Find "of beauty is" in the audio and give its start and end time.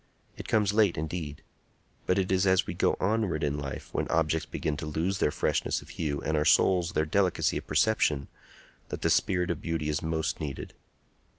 9.51-10.01